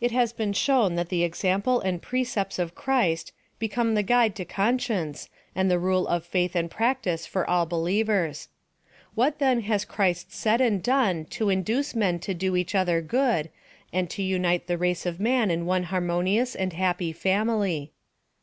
It 0.00 0.10
has 0.12 0.32
been 0.32 0.54
shown 0.54 0.94
that 0.94 1.10
the 1.10 1.22
example 1.22 1.80
and 1.82 2.00
pre 2.00 2.24
cepts 2.24 2.58
of 2.58 2.74
Christ 2.74 3.30
become 3.58 3.94
the 3.94 4.02
guide 4.02 4.34
to 4.36 4.46
conscience, 4.46 5.28
and 5.54 5.70
ihe 5.70 5.76
rule 5.78 6.06
of 6.08 6.24
faith 6.24 6.56
and 6.56 6.70
practice 6.70 7.26
for 7.26 7.44
all 7.46 7.66
believers. 7.66 8.48
What 9.14 9.38
then 9.38 9.60
has 9.64 9.84
(^hrist 9.84 10.30
said 10.30 10.62
and 10.62 10.82
done 10.82 11.26
to 11.36 11.50
induce 11.50 11.94
men 11.94 12.20
to 12.20 12.32
do 12.32 12.56
each 12.56 12.74
other 12.74 13.02
good, 13.02 13.50
and 13.92 14.08
to 14.08 14.22
unite 14.22 14.66
the 14.66 14.78
race 14.78 15.04
of 15.04 15.20
man 15.20 15.50
in 15.50 15.66
one 15.66 15.82
harmonious 15.92 16.54
and 16.54 16.72
happy 16.72 17.12
family? 17.12 17.92